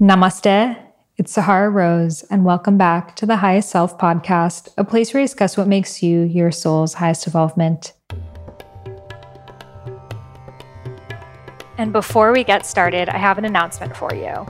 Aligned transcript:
Namaste. 0.00 0.76
It's 1.16 1.30
Sahara 1.32 1.70
Rose, 1.70 2.24
and 2.24 2.44
welcome 2.44 2.76
back 2.76 3.14
to 3.16 3.24
the 3.24 3.36
Highest 3.36 3.70
Self 3.70 3.96
podcast, 3.98 4.68
a 4.76 4.82
place 4.82 5.14
where 5.14 5.20
we 5.20 5.26
discuss 5.26 5.56
what 5.56 5.68
makes 5.68 6.02
you 6.02 6.22
your 6.22 6.50
soul's 6.50 6.94
highest 6.94 7.28
evolvement. 7.28 7.92
And 11.78 11.92
before 11.92 12.32
we 12.32 12.42
get 12.42 12.66
started, 12.66 13.08
I 13.08 13.18
have 13.18 13.38
an 13.38 13.44
announcement 13.44 13.96
for 13.96 14.12
you. 14.12 14.44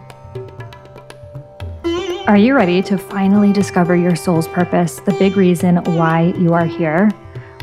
Are 2.29 2.37
you 2.37 2.55
ready 2.55 2.83
to 2.83 2.97
finally 2.97 3.53
discover 3.53 3.97
your 3.97 4.15
soul's 4.15 4.47
purpose, 4.47 5.01
the 5.01 5.13
big 5.15 5.37
reason 5.37 5.79
why 5.97 6.33
you 6.39 6.53
are 6.53 6.65
here? 6.65 7.11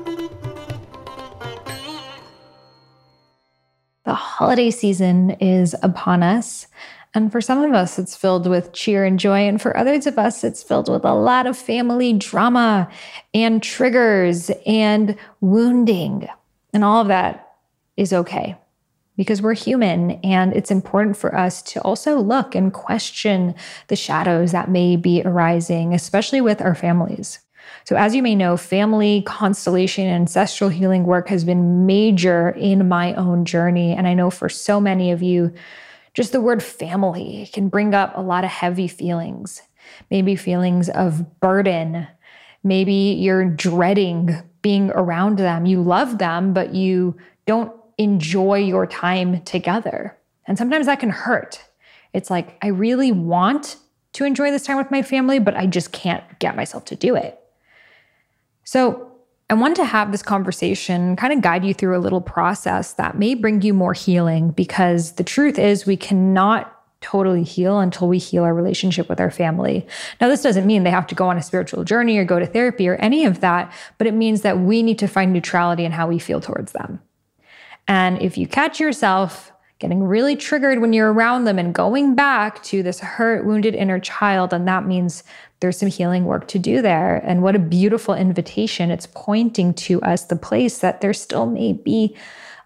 The 4.06 4.14
holiday 4.14 4.72
season 4.72 5.32
is 5.42 5.76
upon 5.84 6.23
us. 6.23 6.68
And 7.14 7.31
for 7.31 7.42
some 7.42 7.62
of 7.62 7.73
us, 7.73 8.00
it's 8.00 8.16
filled 8.16 8.48
with 8.48 8.72
cheer 8.72 9.04
and 9.04 9.20
joy. 9.20 9.48
And 9.48 9.62
for 9.62 9.76
others 9.76 10.08
of 10.08 10.17
us, 10.17 10.44
it's 10.44 10.64
filled 10.64 10.90
with 10.90 11.04
a 11.04 11.14
lot 11.14 11.45
of 11.45 11.58
family 11.58 12.14
drama 12.14 12.90
and 13.34 13.62
triggers 13.62 14.50
and 14.66 15.17
wounding. 15.42 16.30
And 16.73 16.86
all 16.86 17.02
of 17.02 17.09
that 17.09 17.56
is 17.98 18.14
okay 18.14 18.56
because 19.17 19.42
we're 19.42 19.54
human. 19.54 20.12
And 20.23 20.54
it's 20.54 20.72
important 20.72 21.17
for 21.17 21.36
us 21.36 21.62
to 21.64 21.82
also 21.82 22.17
look 22.17 22.56
and 22.56 22.73
question 22.73 23.56
the 23.88 23.98
shadows 23.98 24.54
that 24.54 24.70
may 24.70 24.95
be 24.95 25.22
arising, 25.23 25.94
especially 25.94 26.39
with 26.39 26.62
our 26.62 26.76
families. 26.76 27.39
So, 27.84 27.95
as 27.95 28.16
you 28.16 28.23
may 28.23 28.36
know, 28.36 28.58
family 28.58 29.23
constellation 29.23 30.06
and 30.06 30.16
ancestral 30.16 30.70
healing 30.70 31.06
work 31.06 31.28
has 31.30 31.44
been 31.44 31.86
major 31.86 32.50
in 32.52 32.88
my 32.88 33.14
own 33.16 33.44
journey. 33.45 33.94
And 33.94 34.08
I 34.08 34.14
know 34.14 34.30
for 34.30 34.50
so 34.50 34.80
many 34.80 35.12
of 35.12 35.22
you, 35.22 35.54
just 36.14 36.31
the 36.31 36.42
word 36.42 36.62
family 36.62 37.50
can 37.54 37.70
bring 37.70 37.94
up 37.94 38.16
a 38.16 38.22
lot 38.22 38.44
of 38.44 38.50
heavy 38.50 38.88
feelings, 38.88 39.62
maybe 40.09 40.36
feelings 40.36 40.90
of 40.90 41.40
burden. 41.40 42.08
Maybe 42.64 42.94
you're 42.94 43.50
dreading 43.50 44.36
being 44.62 44.92
around 44.92 45.39
them. 45.39 45.66
You 45.66 45.82
love 45.82 46.17
them, 46.17 46.54
but 46.54 46.76
you 46.76 47.17
don't 47.45 47.73
enjoy 47.98 48.56
your 48.56 48.86
time 48.86 49.42
together. 49.44 50.17
And 50.45 50.58
sometimes 50.58 50.86
that 50.86 50.99
can 50.99 51.10
hurt. 51.10 51.64
It's 52.14 52.30
like, 52.30 52.58
I 52.61 52.67
really 52.67 53.11
want 53.11 53.78
to 54.14 54.26
enjoy 54.26 54.52
this 54.52 54.64
time 54.64 54.78
with 54.78 54.92
my 54.92 55.02
family, 55.02 55.39
but 55.39 55.55
I 55.55 55.66
just 55.66 55.92
can't 55.92 56.23
get 56.39 56.55
myself 56.55 56.86
to 56.86 56.95
do 56.95 57.16
it. 57.16 57.39
So, 58.64 59.11
I 59.52 59.54
want 59.54 59.76
to 59.76 59.84
have 59.84 60.14
this 60.14 60.23
conversation, 60.23 61.17
kind 61.17 61.34
of 61.34 61.42
guide 61.42 61.66
you 61.66 61.73
through 61.73 61.98
a 61.98 62.00
little 62.00 62.22
process 62.22 62.94
that 62.94 63.20
may 63.20 63.36
bring 63.36 63.62
you 63.62 63.73
more 63.73 63.92
healing 63.92 64.52
because 64.52 65.12
the 65.16 65.26
truth 65.26 65.60
is 65.60 65.86
we 65.86 65.98
cannot 65.98 66.73
totally 67.02 67.44
heal 67.44 67.82
until 67.82 68.08
we 68.08 68.17
heal 68.17 68.45
our 68.45 68.54
relationship 68.54 69.10
with 69.10 69.20
our 69.20 69.30
family. 69.30 69.86
Now, 70.22 70.30
this 70.30 70.42
doesn't 70.42 70.66
mean 70.66 70.84
they 70.84 70.90
have 70.90 71.08
to 71.08 71.16
go 71.16 71.28
on 71.28 71.36
a 71.36 71.44
spiritual 71.44 71.84
journey 71.84 72.17
or 72.17 72.23
go 72.23 72.40
to 72.40 72.45
therapy 72.45 72.88
or 72.88 72.95
any 72.95 73.26
of 73.26 73.42
that, 73.42 73.73
but 73.98 74.08
it 74.08 74.14
means 74.14 74.40
that 74.44 74.60
we 74.60 74.82
need 74.84 75.00
to 75.00 75.08
find 75.08 75.34
neutrality 75.34 75.84
in 75.84 75.92
how 75.92 76.08
we 76.08 76.17
feel 76.17 76.40
towards 76.40 76.72
them. 76.72 77.02
And 77.90 78.22
if 78.22 78.38
you 78.38 78.48
catch 78.48 78.80
yourself 78.80 79.52
getting 79.80 80.02
really 80.02 80.38
triggered 80.38 80.80
when 80.80 80.94
you're 80.94 81.11
around 81.11 81.44
them 81.44 81.60
and 81.60 81.73
going 81.73 82.16
back 82.16 82.64
to 82.64 82.84
this 82.84 83.02
hurt, 83.02 83.45
wounded 83.45 83.76
inner 83.76 84.00
child, 84.00 84.54
and 84.54 84.66
that 84.67 84.86
means 84.86 85.23
there's 85.61 85.77
some 85.77 85.89
healing 85.89 86.26
work 86.26 86.48
to 86.49 86.60
do 86.60 86.82
there. 86.82 87.17
And 87.17 87.42
what 87.42 87.55
a 87.55 87.60
beautiful 87.60 88.14
invitation. 88.14 88.92
It's 88.92 89.08
pointing 89.08 89.73
to 89.76 90.02
us 90.02 90.26
the 90.26 90.36
place 90.36 90.80
that 90.80 91.02
there 91.02 91.14
still 91.14 91.45
may 91.45 91.73
be 91.73 92.16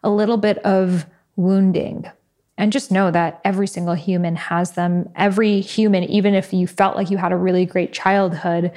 a 0.03 0.09
little 0.09 0.37
bit 0.37 0.57
of 0.59 1.05
wounding. 1.35 2.09
And 2.57 2.71
just 2.71 2.91
know 2.91 3.11
that 3.11 3.41
every 3.43 3.67
single 3.67 3.95
human 3.95 4.37
has 4.37 4.71
them. 4.71 5.09
Every 5.15 5.59
human, 5.59 6.05
even 6.05 6.33
if 6.33 6.53
you 6.53 6.67
felt 6.67 6.95
like 6.95 7.11
you 7.11 7.17
had 7.17 7.33
a 7.33 7.37
really 7.37 7.65
great 7.65 7.91
childhood, 7.91 8.71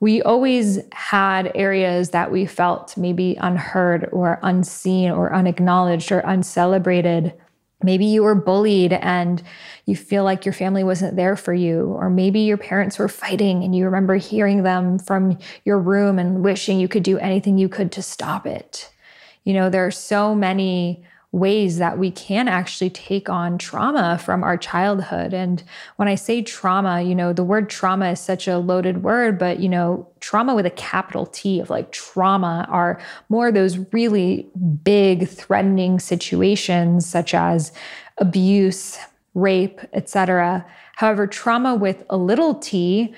we 0.00 0.22
always 0.22 0.78
had 0.92 1.52
areas 1.54 2.10
that 2.10 2.30
we 2.32 2.46
felt 2.46 2.96
maybe 2.96 3.36
unheard 3.38 4.08
or 4.10 4.38
unseen 4.42 5.10
or 5.10 5.34
unacknowledged 5.34 6.10
or 6.10 6.20
uncelebrated. 6.20 7.34
Maybe 7.82 8.04
you 8.04 8.22
were 8.22 8.34
bullied 8.34 8.92
and 8.92 9.42
you 9.86 9.96
feel 9.96 10.24
like 10.24 10.44
your 10.44 10.52
family 10.52 10.84
wasn't 10.84 11.16
there 11.16 11.36
for 11.36 11.54
you, 11.54 11.86
or 11.86 12.10
maybe 12.10 12.40
your 12.40 12.58
parents 12.58 12.98
were 12.98 13.08
fighting 13.08 13.64
and 13.64 13.74
you 13.74 13.84
remember 13.84 14.16
hearing 14.16 14.62
them 14.62 14.98
from 14.98 15.38
your 15.64 15.78
room 15.78 16.18
and 16.18 16.44
wishing 16.44 16.78
you 16.78 16.88
could 16.88 17.02
do 17.02 17.18
anything 17.18 17.58
you 17.58 17.68
could 17.68 17.90
to 17.92 18.02
stop 18.02 18.46
it. 18.46 18.90
You 19.44 19.54
know, 19.54 19.70
there 19.70 19.86
are 19.86 19.90
so 19.90 20.34
many 20.34 21.04
ways 21.32 21.78
that 21.78 21.96
we 21.96 22.10
can 22.10 22.48
actually 22.48 22.90
take 22.90 23.28
on 23.28 23.56
trauma 23.56 24.18
from 24.18 24.42
our 24.42 24.56
childhood. 24.56 25.32
And 25.32 25.62
when 25.96 26.08
I 26.08 26.16
say 26.16 26.42
trauma, 26.42 27.02
you 27.02 27.14
know, 27.14 27.32
the 27.32 27.44
word 27.44 27.70
trauma 27.70 28.10
is 28.10 28.20
such 28.20 28.48
a 28.48 28.58
loaded 28.58 29.04
word, 29.04 29.38
but, 29.38 29.60
you 29.60 29.68
know, 29.68 30.08
trauma 30.18 30.56
with 30.56 30.66
a 30.66 30.70
capital 30.70 31.26
T 31.26 31.60
of 31.60 31.70
like 31.70 31.92
trauma 31.92 32.66
are 32.68 33.00
more 33.28 33.52
those 33.52 33.78
really 33.92 34.48
big, 34.82 35.28
threatening 35.28 36.00
situations 36.00 37.06
such 37.06 37.32
as 37.32 37.72
abuse, 38.18 38.98
rape, 39.34 39.80
etc. 39.92 40.66
However, 40.96 41.26
trauma 41.26 41.74
with 41.74 42.04
a 42.10 42.16
little 42.16 42.56
t 42.56 43.14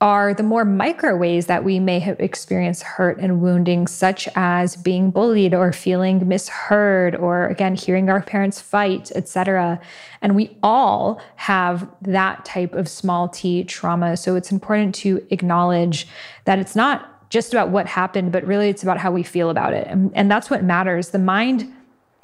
are 0.00 0.34
the 0.34 0.42
more 0.42 0.64
micro 0.64 1.16
ways 1.16 1.46
that 1.46 1.64
we 1.64 1.80
may 1.80 1.98
have 1.98 2.20
experienced 2.20 2.82
hurt 2.82 3.18
and 3.18 3.40
wounding, 3.40 3.86
such 3.86 4.28
as 4.34 4.76
being 4.76 5.10
bullied 5.10 5.54
or 5.54 5.72
feeling 5.72 6.28
misheard, 6.28 7.16
or 7.16 7.46
again, 7.46 7.74
hearing 7.74 8.10
our 8.10 8.20
parents 8.20 8.60
fight, 8.60 9.10
etc. 9.14 9.80
And 10.20 10.36
we 10.36 10.56
all 10.62 11.20
have 11.36 11.88
that 12.02 12.44
type 12.44 12.74
of 12.74 12.88
small 12.88 13.28
t 13.28 13.64
trauma. 13.64 14.18
So 14.18 14.36
it's 14.36 14.52
important 14.52 14.94
to 14.96 15.26
acknowledge 15.30 16.06
that 16.44 16.58
it's 16.58 16.76
not 16.76 17.30
just 17.30 17.52
about 17.52 17.70
what 17.70 17.86
happened, 17.86 18.32
but 18.32 18.44
really 18.44 18.68
it's 18.68 18.82
about 18.82 18.98
how 18.98 19.10
we 19.10 19.22
feel 19.22 19.48
about 19.50 19.72
it. 19.72 19.86
And, 19.88 20.12
and 20.14 20.30
that's 20.30 20.50
what 20.50 20.62
matters. 20.62 21.10
The 21.10 21.18
mind 21.18 21.72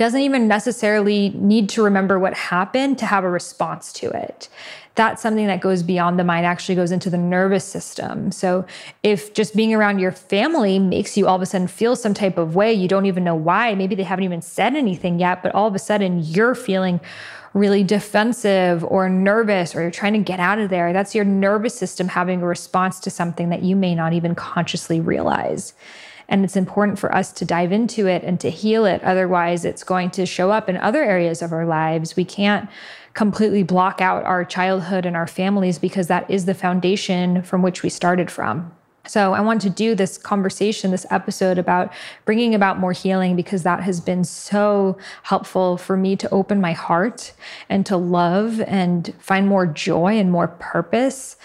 doesn't 0.03 0.21
even 0.21 0.49
necessarily 0.49 1.31
need 1.31 1.69
to 1.71 1.83
remember 1.83 2.19
what 2.19 2.35
happened 2.35 2.99
to 2.99 3.07
have 3.07 3.25
a 3.25 3.31
response 3.31 3.93
to 3.93 4.11
it 4.11 4.49
that's 4.95 5.23
something 5.23 5.47
that 5.47 5.61
goes 5.61 5.83
beyond 5.83 6.19
the 6.19 6.25
mind, 6.25 6.45
actually 6.45 6.75
goes 6.75 6.93
into 6.93 7.09
the 7.09 7.19
nervous 7.19 7.65
system. 7.65 8.31
So 8.31 8.67
if 9.03 9.33
just 9.33 9.57
being 9.57 9.73
around 9.73 10.01
your 10.01 10.13
family 10.13 10.79
makes 10.79 11.17
you 11.17 11.27
all 11.27 11.37
of 11.37 11.43
a 11.43 11.47
sudden 11.47 11.67
feel 11.67 11.97
some 11.97 12.13
type 12.13 12.37
of 12.37 12.55
way, 12.55 12.73
you 12.75 12.89
don't 12.89 13.07
even 13.07 13.25
know 13.25 13.35
why, 13.35 13.75
maybe 13.75 13.95
they 13.95 14.03
haven't 14.03 14.25
even 14.25 14.43
said 14.43 14.75
anything 14.75 15.19
yet, 15.19 15.43
but 15.43 15.55
all 15.55 15.67
of 15.67 15.75
a 15.75 15.79
sudden 15.79 16.21
you're 16.23 16.55
feeling 16.55 17.01
really 17.55 17.83
defensive 17.85 18.85
or 18.85 19.09
nervous 19.09 19.75
or 19.75 19.83
you're 19.83 19.91
trying 19.91 20.15
to 20.15 20.19
get 20.19 20.41
out 20.41 20.59
of 20.59 20.69
there. 20.69 20.93
That's 20.93 21.15
your 21.15 21.25
nervous 21.25 21.75
system 21.75 22.09
having 22.09 22.43
a 22.43 22.47
response 22.47 23.01
to 23.01 23.11
something 23.11 23.49
that 23.49 23.63
you 23.63 23.77
may 23.77 23.95
not 23.95 24.13
even 24.13 24.35
consciously 24.35 25.01
realize. 25.01 25.73
And 26.33 26.47
it's 26.47 26.57
important 26.57 26.99
for 26.99 27.15
us 27.15 27.31
to 27.33 27.45
dive 27.45 27.73
into 27.73 28.07
it 28.07 28.25
and 28.25 28.41
to 28.41 28.49
heal 28.49 28.87
it. 28.87 29.05
Otherwise, 29.05 29.67
it's 29.67 29.85
going 29.85 30.11
to 30.13 30.25
show 30.25 30.51
up 30.51 30.67
in 30.67 30.79
other 30.79 31.03
areas 31.05 31.43
of 31.43 31.53
our 31.53 31.67
lives. 31.67 32.17
We 32.17 32.25
can't 32.25 32.71
completely 33.13 33.63
block 33.63 34.01
out 34.01 34.25
our 34.25 34.43
childhood 34.43 35.05
and 35.05 35.15
our 35.15 35.27
families 35.27 35.79
because 35.79 36.07
that 36.07 36.29
is 36.31 36.47
the 36.47 36.55
foundation 36.55 37.43
from 37.43 37.61
which 37.61 37.83
we 37.83 37.91
started 37.91 38.31
from. 38.31 38.75
So, 39.07 39.35
I 39.35 39.43
want 39.43 39.61
to 39.63 39.69
do 39.69 39.95
this 39.95 40.17
conversation, 40.17 40.91
this 40.91 41.05
episode 41.11 41.59
about 41.59 41.93
bringing 42.25 42.55
about 42.55 42.79
more 42.79 42.93
healing 42.93 43.37
because 43.37 43.63
that 43.65 43.83
has 43.83 44.01
been 44.01 44.25
so 44.25 44.97
helpful 45.25 45.77
for 45.77 45.99
me 45.99 46.17
to 46.17 46.31
open 46.31 46.63
my 46.63 46.73
heart 46.73 47.35
and 47.69 47.85
to 47.85 47.99
love 47.99 48.59
and 48.63 49.13
find 49.19 49.49
more 49.49 49.67
joy 49.67 50.19
and 50.19 50.33
more 50.33 50.49
purpose 50.49 51.37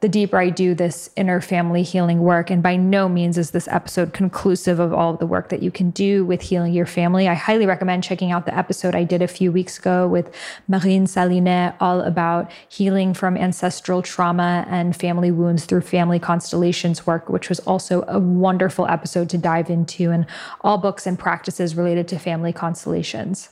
the 0.00 0.08
deeper 0.08 0.38
I 0.38 0.48
do 0.48 0.74
this 0.74 1.10
inner 1.14 1.42
family 1.42 1.82
healing 1.82 2.20
work. 2.20 2.50
And 2.50 2.62
by 2.62 2.76
no 2.76 3.08
means 3.08 3.36
is 3.36 3.50
this 3.50 3.68
episode 3.68 4.14
conclusive 4.14 4.80
of 4.80 4.94
all 4.94 5.12
of 5.12 5.18
the 5.18 5.26
work 5.26 5.50
that 5.50 5.62
you 5.62 5.70
can 5.70 5.90
do 5.90 6.24
with 6.24 6.40
healing 6.40 6.72
your 6.72 6.86
family. 6.86 7.28
I 7.28 7.34
highly 7.34 7.66
recommend 7.66 8.02
checking 8.02 8.32
out 8.32 8.46
the 8.46 8.56
episode 8.56 8.94
I 8.94 9.04
did 9.04 9.20
a 9.20 9.28
few 9.28 9.52
weeks 9.52 9.78
ago 9.78 10.08
with 10.08 10.34
Marine 10.68 11.04
Sélénée, 11.04 11.74
all 11.80 12.00
about 12.00 12.50
healing 12.68 13.12
from 13.12 13.36
ancestral 13.36 14.00
trauma 14.00 14.66
and 14.70 14.96
family 14.96 15.30
wounds 15.30 15.66
through 15.66 15.82
family 15.82 16.18
constellations 16.18 17.06
work, 17.06 17.28
which 17.28 17.50
was 17.50 17.60
also 17.60 18.02
a 18.08 18.18
wonderful 18.18 18.86
episode 18.86 19.28
to 19.28 19.38
dive 19.38 19.68
into, 19.68 20.10
and 20.10 20.26
all 20.62 20.78
books 20.78 21.06
and 21.06 21.18
practices 21.18 21.76
related 21.76 22.08
to 22.08 22.18
family 22.18 22.54
constellations. 22.54 23.50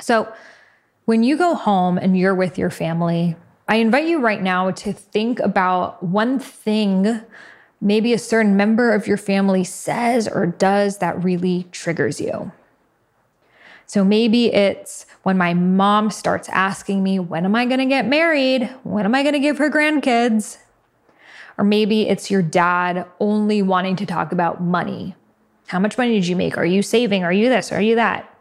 So, 0.00 0.32
when 1.04 1.22
you 1.22 1.38
go 1.38 1.54
home 1.54 1.96
and 1.96 2.18
you're 2.18 2.34
with 2.34 2.58
your 2.58 2.68
family, 2.68 3.34
I 3.68 3.76
invite 3.76 4.06
you 4.06 4.18
right 4.18 4.42
now 4.42 4.70
to 4.70 4.92
think 4.94 5.40
about 5.40 6.02
one 6.02 6.38
thing 6.38 7.20
maybe 7.80 8.12
a 8.12 8.18
certain 8.18 8.56
member 8.56 8.92
of 8.92 9.06
your 9.06 9.18
family 9.18 9.62
says 9.62 10.26
or 10.26 10.46
does 10.46 10.98
that 10.98 11.22
really 11.22 11.68
triggers 11.70 12.20
you. 12.20 12.50
So 13.86 14.04
maybe 14.04 14.52
it's 14.52 15.06
when 15.22 15.38
my 15.38 15.54
mom 15.54 16.10
starts 16.10 16.48
asking 16.48 17.02
me, 17.02 17.18
when 17.18 17.44
am 17.44 17.54
I 17.54 17.66
going 17.66 17.78
to 17.78 17.86
get 17.86 18.06
married? 18.06 18.68
When 18.82 19.04
am 19.04 19.14
I 19.14 19.22
going 19.22 19.34
to 19.34 19.38
give 19.38 19.58
her 19.58 19.70
grandkids? 19.70 20.58
Or 21.56 21.64
maybe 21.64 22.08
it's 22.08 22.30
your 22.30 22.42
dad 22.42 23.06
only 23.20 23.62
wanting 23.62 23.96
to 23.96 24.06
talk 24.06 24.32
about 24.32 24.62
money. 24.62 25.14
How 25.66 25.78
much 25.78 25.96
money 25.96 26.14
did 26.14 26.26
you 26.26 26.36
make? 26.36 26.56
Are 26.58 26.66
you 26.66 26.82
saving? 26.82 27.24
Are 27.24 27.32
you 27.32 27.48
this? 27.48 27.72
Are 27.72 27.80
you 27.80 27.94
that? 27.96 28.34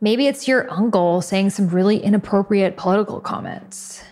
Maybe 0.00 0.26
it's 0.26 0.46
your 0.46 0.70
uncle 0.70 1.22
saying 1.22 1.50
some 1.50 1.68
really 1.68 1.98
inappropriate 1.98 2.76
political 2.76 3.20
comments. 3.20 4.02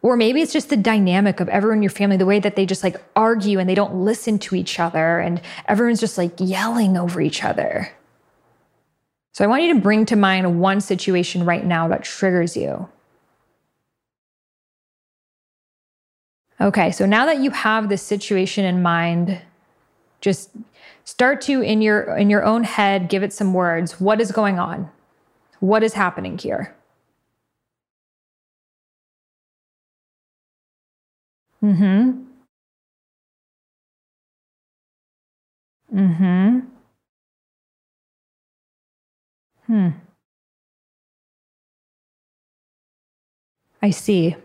Or 0.00 0.16
maybe 0.16 0.40
it's 0.40 0.52
just 0.52 0.70
the 0.70 0.76
dynamic 0.76 1.40
of 1.40 1.48
everyone 1.48 1.78
in 1.78 1.82
your 1.82 1.90
family, 1.90 2.16
the 2.16 2.26
way 2.26 2.38
that 2.38 2.54
they 2.54 2.66
just 2.66 2.84
like 2.84 2.96
argue 3.16 3.58
and 3.58 3.68
they 3.68 3.74
don't 3.74 4.04
listen 4.04 4.38
to 4.40 4.54
each 4.54 4.78
other 4.78 5.18
and 5.18 5.40
everyone's 5.66 6.00
just 6.00 6.16
like 6.16 6.32
yelling 6.38 6.96
over 6.96 7.20
each 7.20 7.42
other. 7.42 7.90
So 9.32 9.44
I 9.44 9.48
want 9.48 9.62
you 9.62 9.74
to 9.74 9.80
bring 9.80 10.06
to 10.06 10.16
mind 10.16 10.60
one 10.60 10.80
situation 10.80 11.44
right 11.44 11.64
now 11.64 11.88
that 11.88 12.04
triggers 12.04 12.56
you. 12.56 12.88
Okay, 16.60 16.90
so 16.90 17.06
now 17.06 17.26
that 17.26 17.38
you 17.38 17.50
have 17.50 17.88
this 17.88 18.02
situation 18.02 18.64
in 18.64 18.82
mind, 18.82 19.40
just 20.20 20.50
start 21.04 21.40
to 21.42 21.62
in 21.62 21.80
your 21.80 22.16
in 22.16 22.28
your 22.30 22.44
own 22.44 22.64
head 22.64 23.08
give 23.08 23.22
it 23.22 23.32
some 23.32 23.54
words. 23.54 24.00
What 24.00 24.20
is 24.20 24.32
going 24.32 24.58
on? 24.58 24.90
What 25.60 25.84
is 25.84 25.94
happening 25.94 26.36
here? 26.36 26.74
Mm-hmm. 31.62 32.24
Mm-hmm. 35.94 36.60
Hmm. 39.66 39.88
I 43.82 43.90
see. 43.90 44.36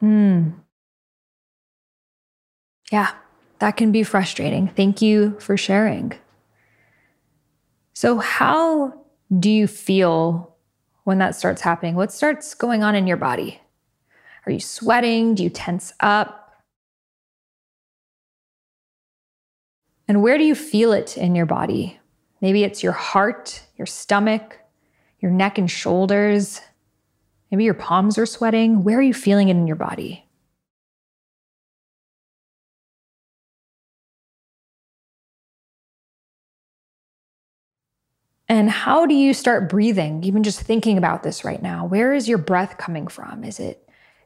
Hmm. 0.00 0.50
Yeah, 2.92 3.10
that 3.58 3.76
can 3.76 3.92
be 3.92 4.02
frustrating. 4.02 4.68
Thank 4.68 5.00
you 5.02 5.38
for 5.40 5.56
sharing. 5.56 6.12
So, 7.94 8.18
how 8.18 8.94
do 9.38 9.50
you 9.50 9.66
feel 9.66 10.54
when 11.04 11.18
that 11.18 11.36
starts 11.36 11.62
happening? 11.62 11.94
What 11.94 12.12
starts 12.12 12.54
going 12.54 12.82
on 12.82 12.94
in 12.94 13.06
your 13.06 13.16
body? 13.16 13.60
Are 14.46 14.52
you 14.52 14.60
sweating? 14.60 15.34
Do 15.34 15.42
you 15.42 15.50
tense 15.50 15.92
up? 16.00 16.40
And 20.06 20.22
where 20.22 20.36
do 20.36 20.44
you 20.44 20.54
feel 20.54 20.92
it 20.92 21.16
in 21.16 21.34
your 21.34 21.46
body? 21.46 21.98
Maybe 22.40 22.62
it's 22.62 22.82
your 22.82 22.92
heart, 22.92 23.62
your 23.76 23.86
stomach, 23.86 24.58
your 25.20 25.30
neck 25.30 25.56
and 25.56 25.70
shoulders. 25.70 26.60
Maybe 27.50 27.64
your 27.64 27.74
palms 27.74 28.18
are 28.18 28.26
sweating. 28.26 28.84
Where 28.84 28.98
are 28.98 29.02
you 29.02 29.14
feeling 29.14 29.48
it 29.48 29.56
in 29.56 29.66
your 29.66 29.76
body? 29.76 30.28
And 38.46 38.68
how 38.68 39.06
do 39.06 39.14
you 39.14 39.32
start 39.32 39.70
breathing? 39.70 40.22
Even 40.22 40.42
just 40.42 40.60
thinking 40.60 40.98
about 40.98 41.22
this 41.22 41.44
right 41.44 41.62
now. 41.62 41.86
Where 41.86 42.12
is 42.12 42.28
your 42.28 42.38
breath 42.38 42.76
coming 42.76 43.06
from? 43.06 43.42
Is 43.42 43.58
it 43.58 43.83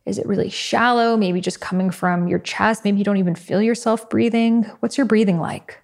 is 0.08 0.18
it 0.18 0.26
really 0.26 0.48
shallow? 0.48 1.16
Maybe 1.16 1.40
just 1.40 1.60
coming 1.60 1.90
from 1.90 2.28
your 2.28 2.38
chest? 2.38 2.84
Maybe 2.84 2.98
you 2.98 3.04
don't 3.04 3.18
even 3.18 3.34
feel 3.34 3.60
yourself 3.60 4.08
breathing. 4.08 4.62
What's 4.80 4.96
your 4.96 5.06
breathing 5.06 5.38
like? 5.38 5.78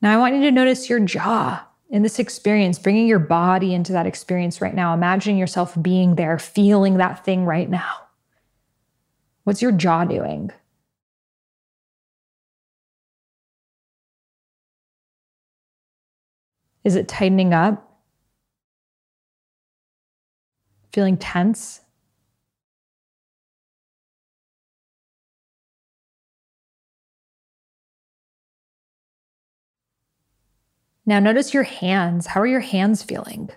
Now, 0.00 0.14
I 0.14 0.18
want 0.18 0.36
you 0.36 0.42
to 0.42 0.52
notice 0.52 0.88
your 0.88 1.00
jaw 1.00 1.66
in 1.90 2.02
this 2.02 2.20
experience, 2.20 2.78
bringing 2.78 3.08
your 3.08 3.18
body 3.18 3.74
into 3.74 3.92
that 3.92 4.06
experience 4.06 4.60
right 4.60 4.74
now, 4.74 4.94
imagining 4.94 5.38
yourself 5.38 5.76
being 5.82 6.14
there, 6.14 6.38
feeling 6.38 6.98
that 6.98 7.24
thing 7.24 7.44
right 7.44 7.68
now. 7.68 7.92
What's 9.42 9.62
your 9.62 9.72
jaw 9.72 10.04
doing? 10.04 10.52
Is 16.86 16.94
it 16.94 17.08
tightening 17.08 17.52
up? 17.52 17.82
Feeling 20.92 21.16
tense? 21.16 21.80
Now 31.04 31.18
notice 31.18 31.52
your 31.52 31.64
hands. 31.64 32.28
How 32.28 32.40
are 32.40 32.46
your 32.46 32.60
hands 32.60 33.02
feeling? 33.02 33.50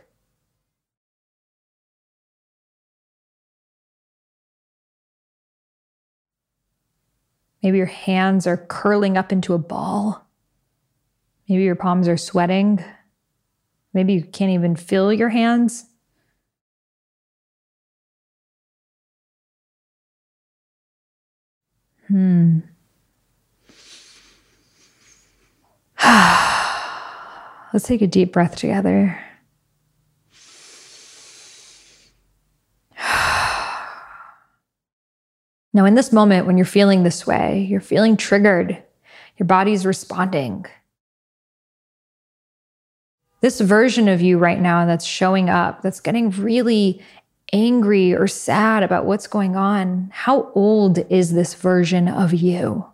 Maybe 7.62 7.78
your 7.78 7.86
hands 7.86 8.48
are 8.48 8.58
curling 8.58 9.18
up 9.18 9.32
into 9.32 9.54
a 9.54 9.60
ball. 9.60 10.28
Maybe 11.48 11.62
your 11.62 11.76
palms 11.76 12.08
are 12.08 12.18
sweating. 12.18 12.84
Maybe 13.94 14.14
you 14.14 14.24
can't 14.24 14.52
even 14.52 14.76
feel 14.76 15.12
your 15.12 15.30
hands. 15.30 15.86
Hmm. 22.08 22.60
Let's 27.74 27.86
take 27.86 28.02
a 28.02 28.08
deep 28.08 28.34
breath 28.34 28.56
together. 28.56 29.20
Now, 35.72 35.86
in 35.86 35.94
this 35.94 36.12
moment, 36.12 36.48
when 36.48 36.58
you're 36.58 36.66
feeling 36.66 37.04
this 37.04 37.28
way, 37.28 37.68
you're 37.70 37.80
feeling 37.80 38.18
triggered, 38.18 38.82
your 39.38 39.46
body's 39.46 39.86
responding 39.86 40.66
this 43.42 43.62
version 43.62 44.08
of 44.08 44.22
you 44.22 44.38
right 44.38 44.60
now 44.60 44.86
that's 44.86 45.06
showing 45.06 45.50
up, 45.50 45.82
that's 45.82 46.02
getting 46.02 46.30
really 46.32 47.02
angry 47.54 48.14
or 48.14 48.28
sad 48.28 48.84
about 48.84 49.06
what's 49.06 49.28
going 49.28 49.56
on, 49.56 50.10
how 50.14 50.52
old 50.54 51.00
is 51.10 51.34
this 51.34 51.54
version 51.54 52.08
of 52.08 52.34
you? 52.34 52.86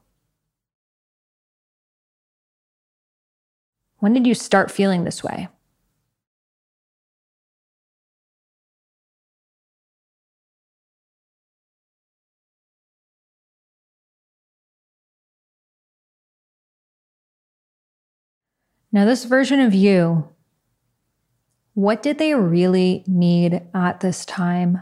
When 3.99 4.13
did 4.13 4.27
you 4.27 4.35
start 4.35 4.69
feeling 4.71 5.03
this 5.03 5.23
way? 5.23 5.47
Now, 18.91 19.03
this 19.03 19.25
version 19.25 19.59
of 19.59 19.73
you 19.73 20.29
what 21.75 22.01
did 22.01 22.17
they 22.17 22.34
really 22.34 23.03
need 23.05 23.62
at 23.74 24.00
this 24.00 24.25
time? 24.25 24.79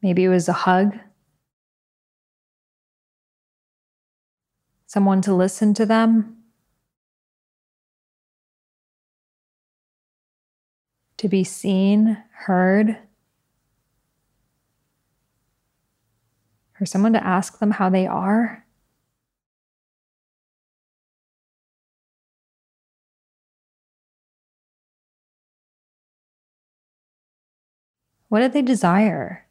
Maybe 0.00 0.22
it 0.24 0.28
was 0.28 0.48
a 0.48 0.52
hug, 0.52 0.96
someone 4.86 5.20
to 5.22 5.34
listen 5.34 5.74
to 5.74 5.84
them, 5.84 6.36
to 11.16 11.28
be 11.28 11.42
seen, 11.42 12.22
heard. 12.32 12.98
or 16.78 16.84
someone 16.84 17.14
to 17.14 17.26
ask 17.26 17.58
them 17.58 17.70
how 17.70 17.88
they 17.88 18.06
are? 18.06 18.65
What 28.28 28.40
do 28.40 28.48
they 28.48 28.62
desire? 28.62 29.46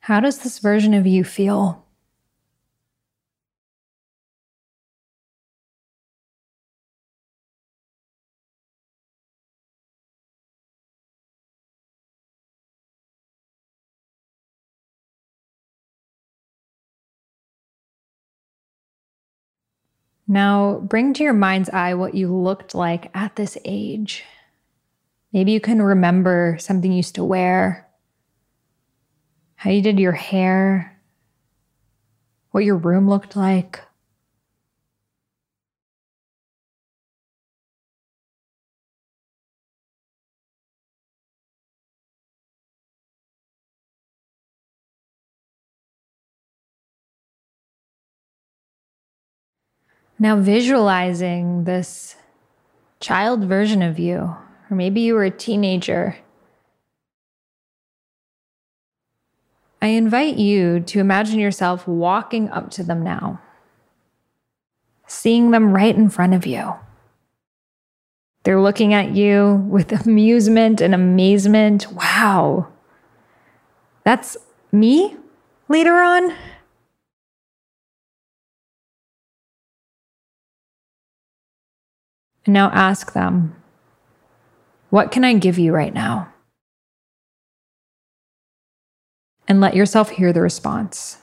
How 0.00 0.20
does 0.20 0.36
this 0.40 0.58
version 0.58 0.92
of 0.92 1.06
you 1.06 1.24
feel? 1.24 1.81
Now 20.28 20.80
bring 20.80 21.14
to 21.14 21.22
your 21.22 21.32
mind's 21.32 21.68
eye 21.70 21.94
what 21.94 22.14
you 22.14 22.34
looked 22.34 22.74
like 22.74 23.10
at 23.14 23.36
this 23.36 23.58
age. 23.64 24.24
Maybe 25.32 25.52
you 25.52 25.60
can 25.60 25.80
remember 25.80 26.56
something 26.60 26.90
you 26.90 26.98
used 26.98 27.14
to 27.14 27.24
wear, 27.24 27.88
how 29.56 29.70
you 29.70 29.82
did 29.82 29.98
your 29.98 30.12
hair, 30.12 31.00
what 32.50 32.64
your 32.64 32.76
room 32.76 33.08
looked 33.08 33.34
like. 33.34 33.80
Now, 50.22 50.36
visualizing 50.36 51.64
this 51.64 52.14
child 53.00 53.42
version 53.42 53.82
of 53.82 53.98
you, 53.98 54.36
or 54.70 54.76
maybe 54.76 55.00
you 55.00 55.14
were 55.14 55.24
a 55.24 55.32
teenager. 55.32 56.16
I 59.82 59.88
invite 59.88 60.36
you 60.36 60.78
to 60.78 61.00
imagine 61.00 61.40
yourself 61.40 61.88
walking 61.88 62.48
up 62.50 62.70
to 62.70 62.84
them 62.84 63.02
now, 63.02 63.40
seeing 65.08 65.50
them 65.50 65.72
right 65.74 65.96
in 65.96 66.08
front 66.08 66.34
of 66.34 66.46
you. 66.46 66.74
They're 68.44 68.62
looking 68.62 68.94
at 68.94 69.16
you 69.16 69.66
with 69.68 69.90
amusement 70.06 70.80
and 70.80 70.94
amazement. 70.94 71.92
Wow, 71.92 72.68
that's 74.04 74.36
me 74.70 75.16
later 75.68 75.94
on. 75.94 76.32
And 82.44 82.52
now 82.52 82.70
ask 82.70 83.12
them, 83.12 83.56
What 84.90 85.12
can 85.12 85.24
I 85.24 85.34
give 85.34 85.58
you 85.58 85.72
right 85.72 85.94
now? 85.94 86.32
And 89.48 89.60
let 89.60 89.76
yourself 89.76 90.10
hear 90.10 90.32
the 90.32 90.40
response. 90.40 91.21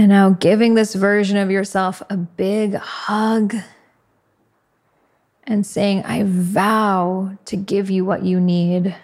And 0.00 0.08
now 0.08 0.30
giving 0.30 0.76
this 0.76 0.94
version 0.94 1.36
of 1.36 1.50
yourself 1.50 2.02
a 2.08 2.16
big 2.16 2.74
hug 2.74 3.54
and 5.44 5.66
saying, 5.66 6.04
I 6.04 6.22
vow 6.24 7.36
to 7.44 7.56
give 7.58 7.90
you 7.90 8.06
what 8.06 8.22
you 8.22 8.40
need. 8.40 8.96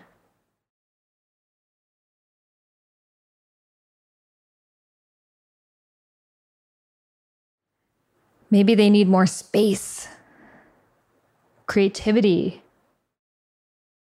Maybe 8.51 8.75
they 8.75 8.89
need 8.89 9.07
more 9.07 9.27
space, 9.27 10.09
creativity, 11.67 12.63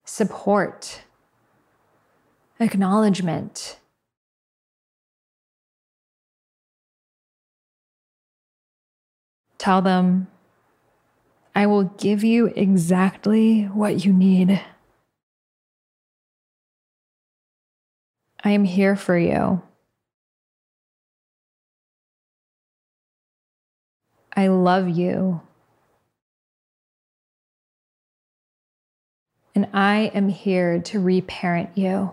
support, 0.04 1.02
acknowledgement. 2.60 3.76
Tell 9.58 9.82
them, 9.82 10.28
I 11.54 11.66
will 11.66 11.84
give 11.84 12.22
you 12.22 12.52
exactly 12.54 13.64
what 13.64 14.04
you 14.04 14.12
need. 14.12 14.60
I 18.44 18.50
am 18.50 18.64
here 18.64 18.94
for 18.94 19.18
you. 19.18 19.62
I 24.36 24.48
love 24.48 24.88
you. 24.88 25.40
And 29.54 29.66
I 29.72 30.10
am 30.14 30.28
here 30.28 30.78
to 30.82 31.00
reparent 31.00 31.70
you. 31.78 32.12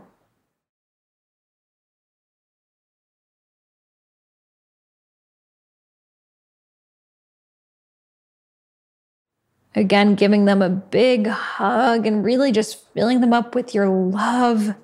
Again, 9.75 10.15
giving 10.15 10.45
them 10.45 10.61
a 10.61 10.69
big 10.69 11.27
hug 11.27 12.05
and 12.05 12.23
really 12.23 12.51
just 12.51 12.87
filling 12.93 13.21
them 13.21 13.33
up 13.33 13.55
with 13.55 13.73
your 13.73 13.89
love. 13.89 14.75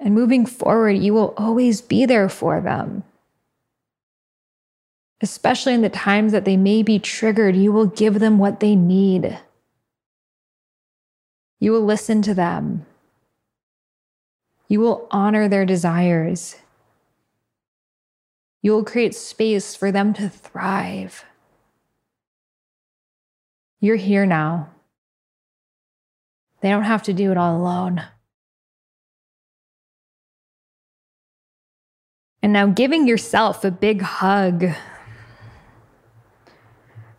And 0.00 0.14
moving 0.14 0.44
forward, 0.44 0.98
you 0.98 1.14
will 1.14 1.34
always 1.36 1.80
be 1.80 2.04
there 2.04 2.28
for 2.28 2.60
them. 2.60 3.04
Especially 5.20 5.72
in 5.72 5.82
the 5.82 5.88
times 5.88 6.32
that 6.32 6.44
they 6.44 6.56
may 6.56 6.82
be 6.82 6.98
triggered, 6.98 7.56
you 7.56 7.72
will 7.72 7.86
give 7.86 8.18
them 8.18 8.38
what 8.38 8.60
they 8.60 8.74
need. 8.74 9.38
You 11.60 11.72
will 11.72 11.84
listen 11.84 12.20
to 12.22 12.34
them. 12.34 12.84
You 14.68 14.80
will 14.80 15.06
honor 15.10 15.48
their 15.48 15.64
desires. 15.64 16.56
You 18.60 18.72
will 18.72 18.84
create 18.84 19.14
space 19.14 19.76
for 19.76 19.92
them 19.92 20.12
to 20.14 20.28
thrive. 20.28 21.24
You're 23.84 23.96
here 23.96 24.24
now. 24.24 24.70
They 26.62 26.70
don't 26.70 26.84
have 26.84 27.02
to 27.02 27.12
do 27.12 27.30
it 27.30 27.36
all 27.36 27.54
alone. 27.54 28.02
And 32.42 32.54
now 32.54 32.64
giving 32.64 33.06
yourself 33.06 33.62
a 33.62 33.70
big 33.70 34.00
hug 34.00 34.70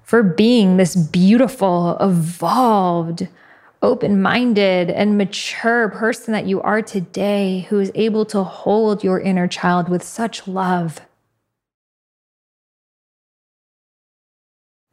for 0.01 0.23
being 0.23 0.77
this 0.77 0.95
beautiful, 0.95 1.97
evolved, 1.99 3.27
open 3.83 4.19
minded, 4.19 4.89
and 4.89 5.19
mature 5.19 5.89
person 5.89 6.31
that 6.31 6.47
you 6.47 6.63
are 6.63 6.81
today, 6.81 7.67
who 7.69 7.79
is 7.79 7.91
able 7.93 8.25
to 8.25 8.41
hold 8.41 9.03
your 9.03 9.19
inner 9.19 9.47
child 9.47 9.87
with 9.87 10.01
such 10.01 10.47
love. 10.47 10.99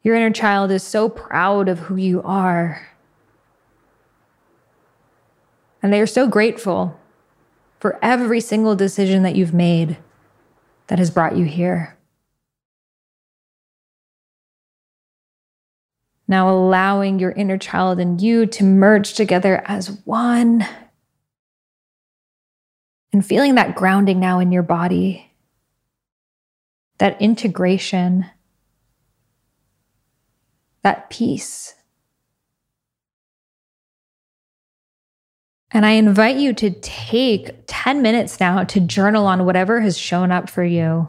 Your 0.03 0.15
inner 0.15 0.31
child 0.31 0.69
is 0.71 0.83
so 0.83 1.09
proud 1.09 1.69
of 1.69 1.79
who 1.79 1.95
you 1.95 2.21
are. 2.23 2.87
And 5.81 5.91
they 5.91 5.99
are 6.01 6.07
so 6.07 6.27
grateful 6.27 6.99
for 7.79 7.97
every 8.01 8.39
single 8.39 8.75
decision 8.75 9.23
that 9.23 9.35
you've 9.35 9.53
made 9.53 9.97
that 10.87 10.99
has 10.99 11.09
brought 11.09 11.35
you 11.37 11.45
here. 11.45 11.97
Now, 16.27 16.49
allowing 16.49 17.19
your 17.19 17.31
inner 17.31 17.57
child 17.57 17.99
and 17.99 18.21
you 18.21 18.45
to 18.45 18.63
merge 18.63 19.13
together 19.13 19.61
as 19.65 19.99
one 20.05 20.65
And 23.13 23.23
feeling 23.23 23.55
that 23.55 23.75
grounding 23.75 24.19
now 24.19 24.39
in 24.39 24.51
your 24.51 24.63
body, 24.63 25.31
that 26.97 27.21
integration, 27.21 28.25
that 30.83 31.09
peace. 31.09 31.75
And 35.71 35.85
I 35.85 35.91
invite 35.91 36.35
you 36.35 36.53
to 36.53 36.69
take 36.69 37.63
10 37.65 38.03
minutes 38.03 38.39
now 38.39 38.63
to 38.63 38.79
journal 38.79 39.25
on 39.25 39.45
whatever 39.45 39.81
has 39.81 39.97
shown 39.97 40.31
up 40.31 40.49
for 40.49 40.63
you. 40.63 41.07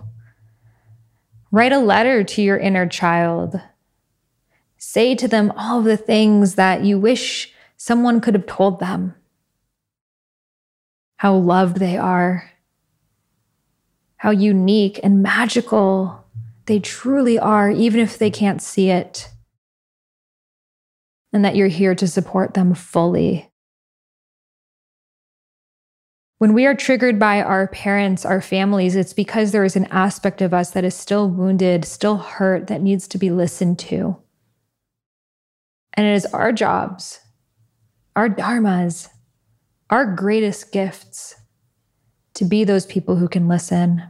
Write 1.50 1.72
a 1.72 1.78
letter 1.78 2.24
to 2.24 2.42
your 2.42 2.56
inner 2.56 2.88
child. 2.88 3.60
Say 4.78 5.14
to 5.16 5.28
them 5.28 5.52
all 5.56 5.82
the 5.82 5.98
things 5.98 6.54
that 6.54 6.82
you 6.82 6.98
wish 6.98 7.52
someone 7.76 8.20
could 8.20 8.34
have 8.34 8.46
told 8.46 8.80
them. 8.80 9.14
How 11.16 11.34
loved 11.34 11.76
they 11.76 11.96
are, 11.96 12.50
how 14.16 14.30
unique 14.30 14.98
and 15.02 15.22
magical 15.22 16.24
they 16.66 16.80
truly 16.80 17.38
are, 17.38 17.70
even 17.70 18.00
if 18.00 18.18
they 18.18 18.30
can't 18.30 18.62
see 18.62 18.88
it, 18.88 19.28
and 21.34 21.44
that 21.44 21.56
you're 21.56 21.66
here 21.66 21.96
to 21.96 22.06
support 22.06 22.54
them 22.54 22.74
fully. 22.74 23.50
When 26.38 26.54
we 26.54 26.64
are 26.64 26.74
triggered 26.74 27.18
by 27.18 27.42
our 27.42 27.66
parents, 27.68 28.24
our 28.24 28.40
families, 28.40 28.94
it's 28.94 29.12
because 29.12 29.50
there 29.50 29.64
is 29.64 29.74
an 29.74 29.86
aspect 29.86 30.40
of 30.40 30.54
us 30.54 30.70
that 30.70 30.84
is 30.84 30.94
still 30.94 31.28
wounded, 31.28 31.84
still 31.84 32.18
hurt, 32.18 32.68
that 32.68 32.82
needs 32.82 33.08
to 33.08 33.18
be 33.18 33.30
listened 33.30 33.80
to. 33.80 34.16
And 35.94 36.06
it 36.06 36.14
is 36.14 36.26
our 36.26 36.52
jobs, 36.52 37.20
our 38.14 38.28
dharmas, 38.28 39.08
our 39.90 40.06
greatest 40.06 40.70
gifts 40.70 41.34
to 42.34 42.44
be 42.44 42.62
those 42.62 42.86
people 42.86 43.16
who 43.16 43.28
can 43.28 43.48
listen. 43.48 44.02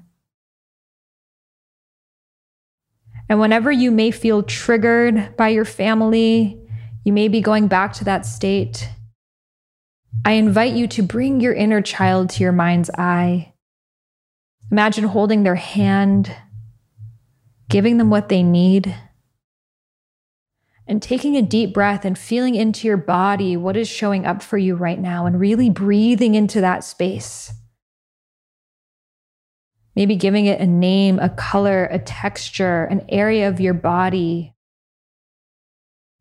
And 3.28 3.40
whenever 3.40 3.72
you 3.72 3.90
may 3.90 4.10
feel 4.10 4.42
triggered 4.42 5.36
by 5.36 5.48
your 5.48 5.64
family, 5.64 6.60
you 7.04 7.12
may 7.12 7.28
be 7.28 7.40
going 7.40 7.68
back 7.68 7.92
to 7.94 8.04
that 8.04 8.26
state 8.26 8.88
I 10.24 10.32
invite 10.32 10.74
you 10.74 10.86
to 10.88 11.02
bring 11.02 11.40
your 11.40 11.54
inner 11.54 11.80
child 11.80 12.30
to 12.30 12.42
your 12.42 12.52
mind's 12.52 12.90
eye. 12.96 13.54
Imagine 14.70 15.04
holding 15.04 15.42
their 15.42 15.54
hand, 15.54 16.34
giving 17.68 17.98
them 17.98 18.10
what 18.10 18.28
they 18.28 18.42
need, 18.42 18.94
and 20.86 21.02
taking 21.02 21.36
a 21.36 21.42
deep 21.42 21.72
breath 21.72 22.04
and 22.04 22.18
feeling 22.18 22.54
into 22.54 22.86
your 22.86 22.96
body 22.96 23.56
what 23.56 23.76
is 23.76 23.88
showing 23.88 24.26
up 24.26 24.42
for 24.42 24.58
you 24.58 24.74
right 24.74 24.98
now 24.98 25.26
and 25.26 25.40
really 25.40 25.70
breathing 25.70 26.34
into 26.34 26.60
that 26.60 26.84
space. 26.84 27.52
Maybe 29.96 30.16
giving 30.16 30.46
it 30.46 30.60
a 30.60 30.66
name, 30.66 31.18
a 31.18 31.28
color, 31.28 31.84
a 31.84 31.98
texture, 31.98 32.84
an 32.84 33.04
area 33.08 33.48
of 33.48 33.60
your 33.60 33.74
body 33.74 34.53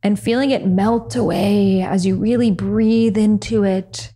and 0.04 0.20
feeling 0.20 0.52
it 0.52 0.68
melt 0.68 1.16
away 1.16 1.82
as 1.82 2.06
you 2.06 2.18
really 2.18 2.52
breathe 2.52 3.18
into 3.18 3.64
it. 3.64 4.14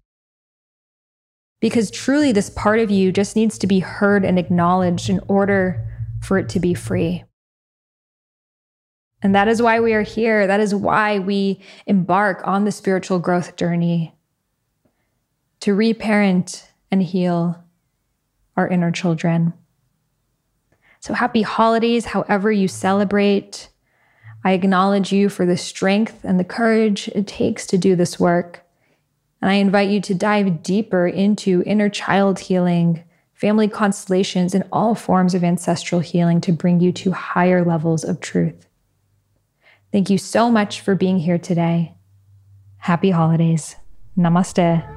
Because 1.62 1.90
truly, 1.90 2.32
this 2.34 2.50
part 2.52 2.80
of 2.80 2.92
you 2.92 3.12
just 3.12 3.36
needs 3.36 3.58
to 3.58 3.68
be 3.68 3.80
heard 3.80 4.24
and 4.24 4.38
acknowledged 4.38 5.10
in 5.10 5.22
order 5.28 5.84
for 6.22 6.38
it 6.38 6.50
to 6.50 6.60
be 6.60 6.74
free. 6.74 7.24
And 9.24 9.34
that 9.34 9.48
is 9.48 9.62
why 9.62 9.80
we 9.80 9.94
are 9.94 10.04
here. 10.04 10.46
That 10.46 10.60
is 10.60 10.76
why 10.76 11.18
we 11.18 11.62
embark 11.88 12.46
on 12.46 12.66
the 12.66 12.72
spiritual 12.72 13.18
growth 13.18 13.56
journey 13.56 14.14
to 15.62 15.74
reparent 15.74 16.70
and 16.92 17.02
heal 17.02 17.64
our 18.56 18.68
inner 18.68 18.92
children. 18.92 19.54
So, 21.00 21.14
happy 21.14 21.42
holidays, 21.42 22.06
however 22.06 22.52
you 22.52 22.68
celebrate. 22.68 23.70
I 24.48 24.54
acknowledge 24.54 25.12
you 25.12 25.28
for 25.28 25.46
the 25.46 25.58
strength 25.58 26.24
and 26.24 26.40
the 26.40 26.46
courage 26.46 27.10
it 27.10 27.28
takes 27.28 27.68
to 27.68 27.78
do 27.78 27.98
this 27.98 28.18
work. 28.18 28.66
And 29.42 29.52
I 29.52 29.56
invite 29.56 29.90
you 29.90 30.00
to 30.00 30.16
dive 30.16 30.64
deeper 30.64 31.06
into 31.06 31.64
inner 31.66 31.90
child 31.90 32.40
healing, 32.40 33.04
family 33.34 33.68
constellations, 33.68 34.56
and 34.56 34.64
all 34.72 34.96
forms 34.96 35.36
of 35.36 35.44
ancestral 35.44 36.00
healing 36.00 36.40
to 36.40 36.54
bring 36.54 36.80
you 36.80 36.94
to 36.94 37.12
higher 37.12 37.66
levels 37.66 38.06
of 38.06 38.22
truth. 38.22 38.68
Thank 39.92 40.10
you 40.10 40.18
so 40.18 40.50
much 40.50 40.80
for 40.80 40.96
being 40.96 41.20
here 41.20 41.38
today. 41.38 41.96
Happy 42.78 43.12
holidays. 43.12 43.76
Namaste. 44.18 44.97